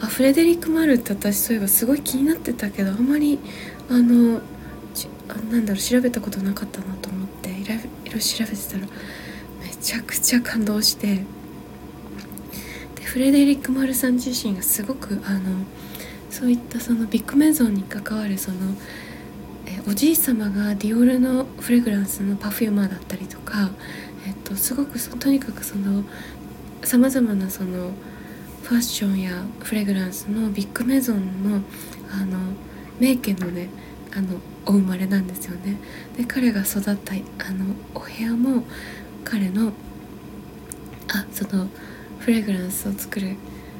[0.00, 3.38] あフレデリック・マルって私そういえばすごい気になってたけどあんまり
[3.90, 4.40] あの
[5.28, 8.86] あなんだろう調べたことなかったなと思っていろいろ調べてたら
[9.62, 11.35] めちゃくちゃ感動して。
[13.16, 15.64] フレデリック・マルさん自身がすごくあの
[16.28, 18.58] そういったそのビッグメゾンに関わるその
[19.64, 23.70] えおじい様がディオールのフレグランスのパフューマーだったりとか、
[24.26, 26.04] えっと、すごくとにかくその
[26.84, 27.92] さまざまなその
[28.64, 31.62] ファッションやフレグランスのビッグメゾンの
[32.12, 32.38] あの
[33.00, 33.70] 名家のね
[34.14, 35.78] あのお生まれなんですよね。
[36.18, 38.64] で彼が育ったあのお部屋も
[39.24, 39.72] 彼の
[41.08, 41.68] あその
[42.26, 43.36] フレグランスを作る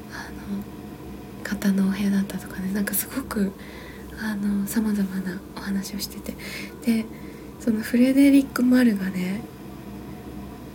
[0.09, 2.71] あの方のお部屋だったとかね。
[2.71, 3.51] なんかすごく
[4.67, 6.33] さまざまなお話をしてて。
[6.85, 7.05] で
[7.59, 9.41] そのフレデリック・マルがね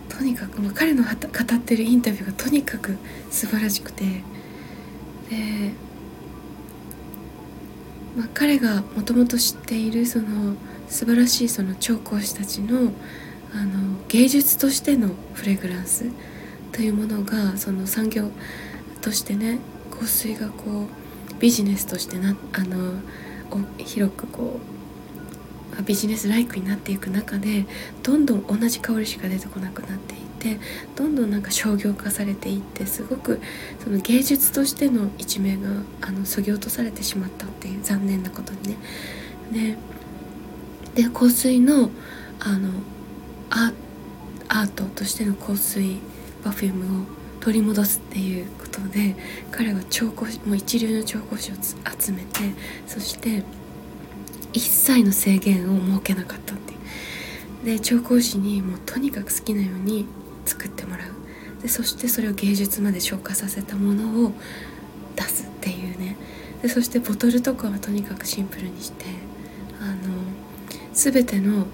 [0.07, 2.95] とにかく、まあ、彼の語ってるインタビューがとにかく
[3.31, 4.03] 素晴らしくて。
[4.05, 5.71] で、
[8.15, 10.53] まあ、彼がもともと知っているその
[10.87, 12.93] 素晴らしいその調香師たちの
[13.51, 16.05] あの芸術としてのフレグランス。
[16.73, 18.29] というものがその産業
[19.01, 19.59] としてね
[19.91, 22.99] 香水がこうビジネスとしてなあの
[23.77, 24.59] 広くこ
[25.79, 27.65] うビジネスライクになっていく中で
[28.03, 30.59] どんどん同じ香りしか出てこなくなっていって
[30.95, 33.39] どんどんなんか商業化されていってすごく
[33.83, 35.69] その芸術としての一面が
[36.01, 38.77] あのそぎ落とされてしまったっていう残念なことに
[39.51, 39.77] ね。
[40.95, 41.89] で香水の
[42.39, 42.69] あの
[43.49, 45.97] アートとしての香水
[46.43, 47.05] パフュームを
[47.39, 49.15] 取り戻すっていうことで
[49.51, 52.39] 彼は調香もう一流の調香師を集めて
[52.87, 53.43] そして
[54.53, 56.79] 一切の制限を設けなかったっていう。
[57.65, 60.05] で調香師にもうとにかく好きなように
[60.45, 61.61] 作ってもらう。
[61.61, 64.33] でそしてそれを芸術まで昇華させたものを
[65.15, 66.17] 出すっていうね。
[66.61, 69.05] でそしてボトルとかはとにかくシンプルにして
[69.81, 69.93] あの
[70.93, 71.67] 全ての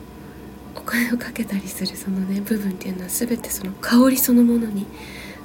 [0.75, 4.85] お金をかけたりするそのね部分っていうのは全てその香りそのものに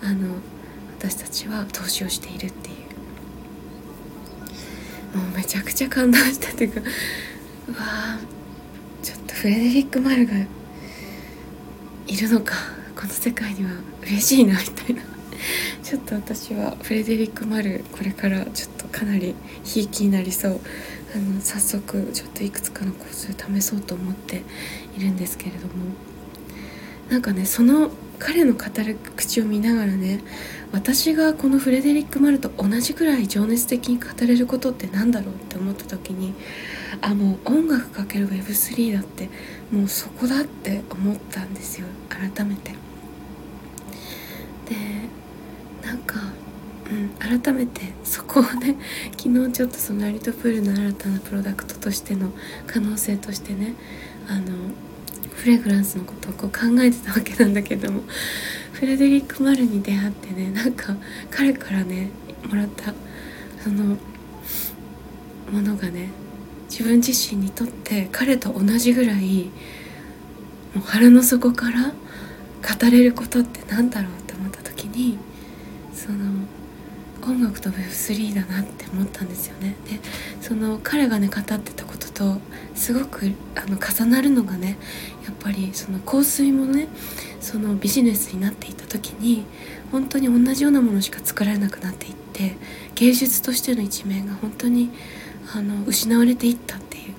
[0.02, 0.36] あの
[0.98, 2.74] 私たちは投資をしているっていう。
[5.16, 6.80] もうめちゃくちゃ感動したっていうか
[7.68, 8.18] うわ
[9.00, 10.32] ちょっとフレデリック・マルが
[12.08, 12.54] いるのか
[12.96, 13.70] この世界には
[14.02, 15.02] 嬉しいなみたいな。
[15.82, 20.60] ちょっと私はフレデリック・マルこれからちょっとかなりひいきになりそう。
[21.14, 24.42] あの早速ちょっといくつかのコース試そうと思って
[24.96, 25.72] いるんですけれども
[27.10, 30.20] なんかねその彼の語る口を見ながらね
[30.72, 36.34] 私がこのフレデリック・マルと同じくらい情熱的に語れることって何だろうって思った時に
[37.00, 39.28] あもう音楽かける Web3 だって
[39.70, 42.72] もうそこだって思ったんですよ改めて。
[44.66, 44.76] で
[45.86, 46.20] なんか、
[46.90, 48.76] うん、改めてそこをね
[49.18, 52.32] 昨日ちょっとそのアリトプールの新たなプロダクトとしての
[52.66, 53.74] 可能性としてね
[54.28, 54.42] あの
[55.34, 58.02] フレグランスのことをこう考えてたわけなんだけども
[58.72, 60.96] フレデリック・マルに出会ってねなんか
[61.30, 62.10] 彼からね
[62.48, 62.94] もらった
[63.62, 63.96] その
[65.50, 66.10] ものがね
[66.68, 69.44] 自分自身にとって彼と同じぐらい
[70.74, 75.18] もう腹の底から語れることって何だろうって思った時に
[75.92, 76.18] その
[77.22, 79.76] 音楽と Web3 だなって思ったんですよね。
[79.88, 80.00] で
[80.40, 81.83] その彼がね語ってた
[82.14, 82.38] と
[82.74, 84.78] すごくあの重なるのがね
[85.24, 86.88] やっぱりその香水もね
[87.40, 89.44] そのビジネスになっていた時に
[89.90, 92.56] 本当に同じようなものしか作られなくなっていって
[92.94, 94.90] 芸術としての一面が本当に
[95.54, 97.14] あの失われていったっていう。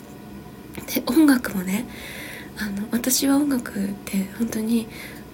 [0.93, 1.85] で音楽もね
[2.57, 4.87] あの私は音楽って本当に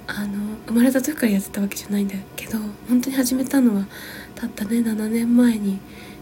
[0.08, 2.58] あの生まれた時からやってたわけじゃないんだけど
[2.90, 3.86] 本当に始めたのは
[4.36, 5.80] たったね7年前に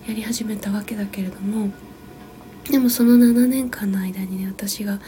[0.07, 1.71] やり始めたわけだけれども
[2.69, 4.99] でもその7年間の間にね私が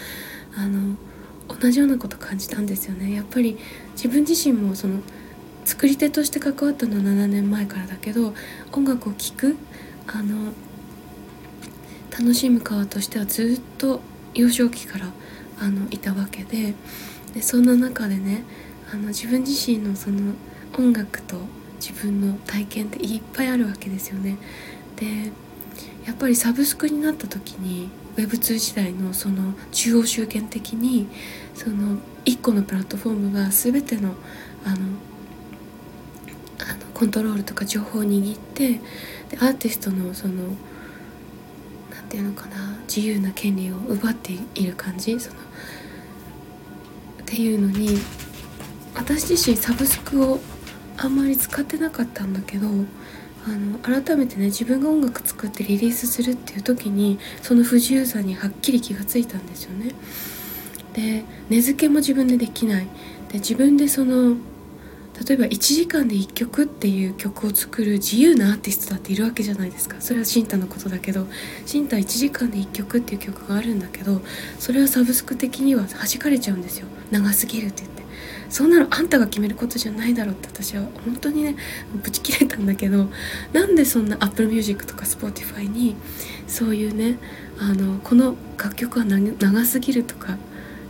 [0.56, 0.96] あの
[1.48, 3.58] 同じようなこと感じたんですよねやっぱり
[3.94, 5.02] 自分自身もその
[5.64, 8.34] 作り手として関わったのは7年前からだけど
[8.72, 9.58] 音楽を聴く
[10.08, 10.54] あの
[12.12, 14.02] 楽しむ側としてはずっと
[14.34, 15.12] 幼少期から
[15.60, 16.74] あのいたわけで
[17.34, 18.44] でそんな中でね
[18.92, 20.34] あの自分自身のその
[20.78, 21.38] 音楽と
[21.80, 24.38] 自分の体験っていっぱいあるわけですよね。
[24.98, 25.32] で
[26.06, 31.08] やっぱりサブスクになった時に Web2 時代のその中央集権的に
[31.54, 34.14] その1個のプラットフォームが全ての
[34.66, 34.76] あの
[36.60, 38.80] あのコントロールとか情報を握ってで
[39.40, 40.44] アーティストのその
[41.90, 47.98] 何て言うのかな自由な権利を奪っている感じそのっていうのに
[48.94, 50.40] 私自身サブスクを
[50.98, 52.68] あんまり使ってなかったんだけど
[53.46, 59.96] あの改めてね自分が音楽作ってリリースするっていう時にその不自由さにはっきり気がついたんですよね。
[60.94, 62.88] で根付けも自分でできない。
[63.32, 64.36] で自分でその
[65.28, 69.98] 例えば1時間で1曲っていう曲を作る自由なアーティストだっているわけじゃないですか。
[70.00, 71.28] それはシンタのことだけど
[71.66, 74.22] シンタ1時間で1曲っていう曲があるんだけど
[74.60, 76.88] それはサブスク的には弾かれちゃうんですよ。
[77.12, 78.01] 長すぎるって言って。
[78.52, 81.56] そんなのあんたが決めることじゃないだろうって私は本当にね
[82.04, 83.08] ブチ切れたんだけど
[83.54, 85.96] なんでそんな Apple Music とか Spotify に
[86.48, 87.18] そういうね
[87.60, 90.38] あのこの楽曲は長すぎるとか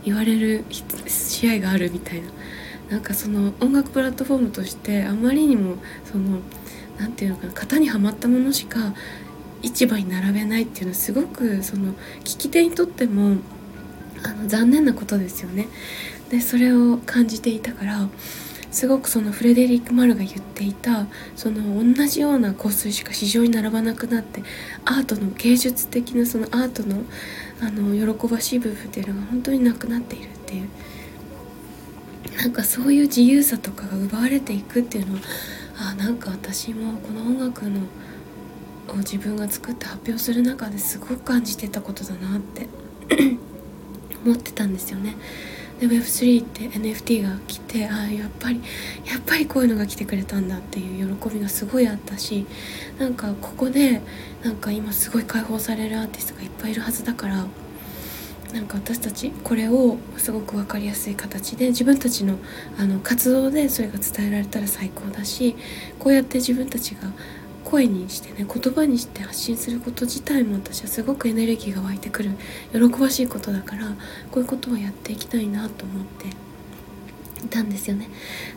[0.04, 0.64] 言われる
[1.06, 2.28] 試合があるみたいな
[2.90, 6.40] なんかその音楽プラットフォームとしてあまりにもその
[6.98, 8.92] 何て言うのかな型にはまったものしか
[9.62, 11.92] 市場に並べないっていうのはすごくその
[12.24, 13.36] 聞き手にとっても
[14.24, 15.68] あの残念なことですよね。
[16.32, 18.08] でそれを感じていたから
[18.70, 24.42] すごくそのフレデリック・マルが言っていたその同じような香水しか市場に並ばなくなって
[24.86, 27.02] アートの芸術的なそのアートの
[27.60, 30.68] あの喜ばしい部分っていうのが本当になくなっているっていう
[32.38, 35.20] なんかそういう自由さとかが奪われていくっていうのは
[35.90, 37.82] あなんか私もこの音楽の
[38.88, 42.66] を自分が作って発表する中ですごく感じてたことだなって
[44.24, 45.16] 思ってたんですよね。
[45.80, 48.60] で Web3 って NFT が来てああやっぱり
[49.04, 52.46] やっぱりこういうのが来てくれたんだっていう喜びがすごいあったし
[52.98, 54.00] なんかここで
[54.42, 57.46] なんか今すごい解放されるアーティストがいっぱいいるはずだから
[58.52, 62.38] なんか私たちこれをすごく分かりやすい形で自分たちの
[62.78, 65.56] あの活動でそれが伝えられたら最高だし
[65.98, 67.10] こうやって自分たちが
[67.72, 72.32] 声にしてね言葉にして発信すること自体も私はすごくエネルギーが湧いてくる
[72.70, 73.86] 喜ばしいことだから
[74.30, 76.26] こういうことをやっていきたいなと思って
[77.46, 78.10] いたんですよね。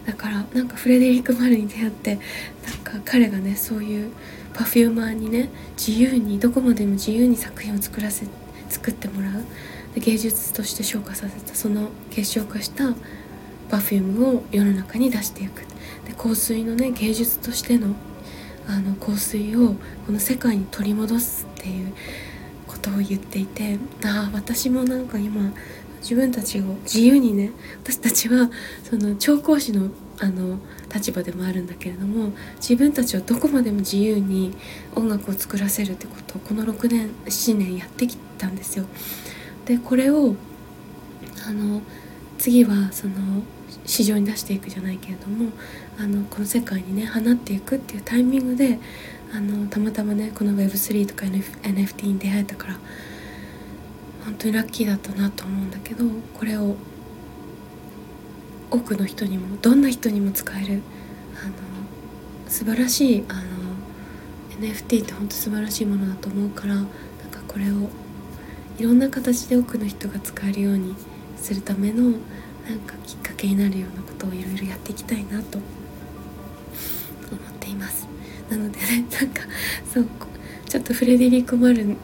[0.05, 4.11] だからなんかフレデリック・マルに出会ってなんか彼がねそういう
[4.53, 8.27] perfumer にね自由にどこまでも自由に作品を作らせ
[8.67, 9.45] 作ってもらう
[9.95, 12.93] で芸術として昇華させたその結晶化した
[13.69, 15.61] perfume を世の中に出していく。
[16.05, 17.95] で香水のね芸術としての
[18.67, 21.93] あの香水をこの世界に取り戻すっていう
[22.67, 25.53] ことを言っていてああ私もなんか今
[26.01, 27.51] 自分たちを自由にね
[27.83, 28.51] 私たちは
[28.83, 30.59] その調香師のあの
[30.93, 34.55] 立場でもあるんだけれども自分たちはどこまでも自由に
[34.95, 38.85] 音楽を作らせるってことをこの6年7年やってきたんですよ。
[39.65, 40.35] でこれを
[41.45, 41.81] あの
[42.37, 43.13] 次はその
[43.85, 45.51] 市場に出していくじゃないけれども
[45.99, 48.79] あのこの世界にね放っていくっていうタイミングで
[49.33, 52.79] あのたまたまねこの Web3 とか NFT に出会えたから
[54.23, 56.75] 本当にラッキーだったなと思うんだけどこれを
[58.71, 60.81] 多くの人にもどんな人にも使える
[61.41, 61.53] あの
[62.47, 63.41] 素晴らしいあの
[64.59, 67.89] NFT って本当素晴らしいものだと思うからなんかこれを
[68.79, 70.95] いろんな形で多くの人が使えるように
[71.37, 72.17] するための
[72.67, 78.07] なんかきっかけになるようなことをいろいろやっていきたいなと思っています
[78.49, 79.41] なのでねなんか
[79.93, 80.07] そう
[80.67, 81.95] ちょっとフレデリック・マルの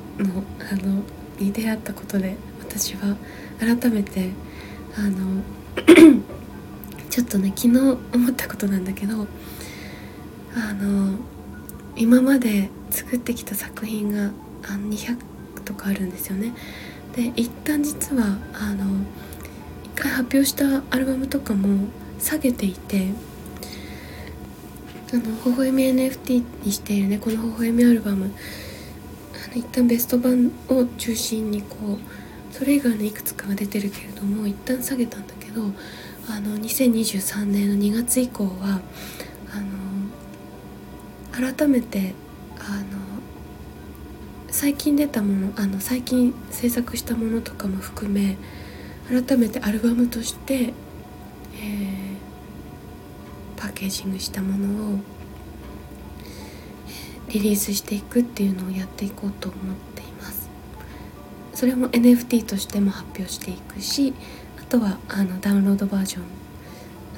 [0.72, 1.04] あの
[1.40, 3.16] に出会ったことで私は
[3.60, 4.30] 改めて
[4.96, 5.44] あの
[7.10, 7.80] ちょっとね昨日
[8.14, 9.28] 思ったことなんだけど
[10.56, 11.18] あの
[11.96, 14.32] 今まで作ってきた作品が
[14.64, 15.18] あ200
[15.66, 16.54] とかあるんですよね。
[17.16, 18.86] で一旦実はあの
[20.02, 21.88] 回発表したアルバムとかも
[22.20, 23.10] 下げていて
[25.14, 28.34] あの微笑み NFT にしているねこの微笑みアルバム
[29.46, 35.62] あの一旦ベスト版を中心にこうそれ以外のいくつかが出てるけれども一旦下げたんだけど
[36.30, 38.82] あの2023年の2月以降は
[39.54, 42.16] あの改めて
[42.58, 43.02] あの
[44.50, 48.38] 最近出たものあの最近制作したものとかも含め
[49.12, 50.72] 改めてアルバムとして、えー、
[53.58, 55.00] パッケージングしたものを
[57.28, 60.50] リリースしていくっていうのをやっていこうと思っています。
[61.54, 64.14] それも NFT としても発表していくし
[64.60, 66.24] あとはあのダウンロードバージョン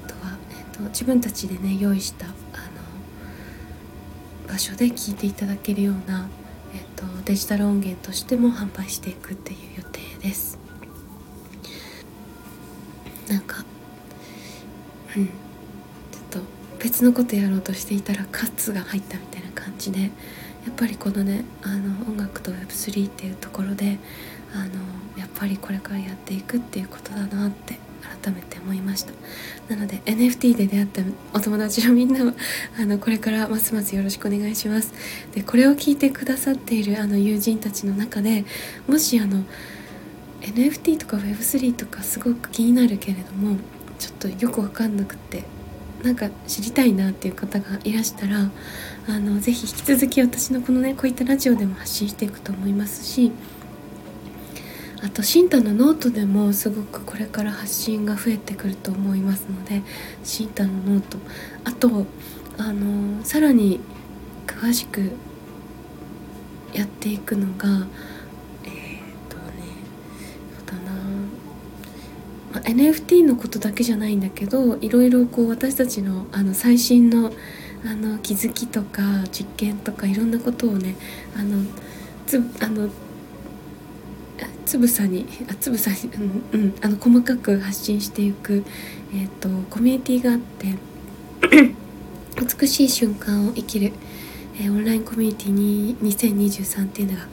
[0.04, 2.34] あとは、えーと、自分たちでね用意したあの
[4.50, 6.28] 場所で聴いていただけるような、
[6.74, 10.63] えーと、デジタル音源としても販売していくっていう予定です。
[13.28, 13.64] なんか
[15.16, 15.28] うん。
[15.28, 15.34] ちょっ
[16.30, 16.40] と
[16.80, 20.10] 別のことやろうとしていたらカッツが入ったみたいな感じでや
[20.70, 23.98] っぱりこのねあの音楽と Web3 っていうところで
[24.54, 24.72] あの
[25.18, 27.78] やっぱりこれからやっていくっていうことだなって
[28.24, 29.14] 改めて思いました。
[29.70, 31.02] なので NFT で出会った
[31.34, 32.34] お友達のみんなは
[32.80, 34.94] あのこれからますますよろしくお願いします。
[35.34, 38.46] でこれを聞いてくださっているあの友人たちの中で
[38.88, 39.44] もしあの
[40.44, 43.58] NFT とか Web3 とかすごく気になるけれども
[43.98, 45.44] ちょっとよく分かんなくて
[46.04, 48.52] なんか知りたいなっていう方がいらしたら
[49.08, 53.32] あのぜひ引き続き私のこのねこういったラジオでも発信していくと思いますし
[55.02, 59.82] あと新太のノートでもすごくこれから発信が増えてくると思いますので
[60.24, 61.18] 新太のノート
[61.64, 62.06] あと
[62.58, 63.80] あのさらに
[64.46, 65.12] 詳しく
[66.74, 67.88] やっていくのが
[72.62, 77.32] NFT のことだけじゃないんだけどいろいろこう私たちのあの最新の
[77.86, 79.02] あの気づきとか
[79.32, 80.96] 実験とかいろんなことをね
[81.36, 81.64] あの
[82.26, 82.90] つあの
[84.66, 85.98] つぶさにあつぶさに、
[86.54, 88.64] うんうん、あの細かく発信していく、
[89.14, 90.76] えーと、コミュニティがあって
[92.60, 93.92] 美しい瞬間を生きる、
[94.56, 97.28] えー、オンラインコミュニティに2023っていうのが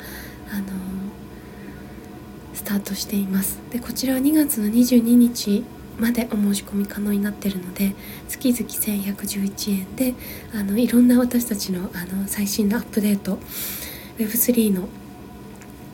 [2.60, 3.58] あのタートしています。
[3.70, 5.64] でこちらは2月の22日
[5.98, 7.94] までお申し込み可能になってるので
[8.28, 10.14] 月々1111円で
[10.54, 13.38] あのいろんな私たちのあの最新のアップデート
[14.18, 14.88] Web3 の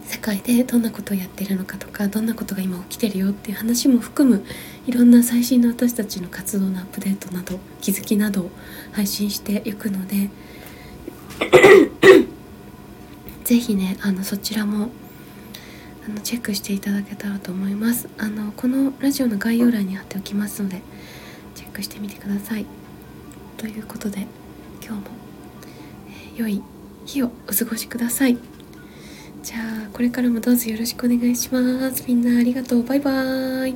[0.05, 4.45] 世界でどんなことをやってるのかとかどんなことが今起きてるよっていう話も含む
[4.87, 8.51] いろんな最新の私たちの活動のアップデートなど気づきなどを
[8.93, 10.31] 配信していくので
[13.45, 14.91] 是非ねあのそちらも
[16.07, 18.09] あのチェックしていただけたらと思います。
[18.17, 20.81] あのこのラジオの概要欄に貼っておきますので
[21.57, 22.67] チェックしてみてください。
[23.57, 24.27] ということで
[24.81, 25.01] 今日も、
[26.35, 26.63] えー、良い
[27.07, 28.39] 日をお過ごしください。
[29.43, 32.05] じゃあこれからもどうぞよろしくお願いします。
[32.07, 32.85] みんなありがとう。
[32.85, 33.75] バイバーイ。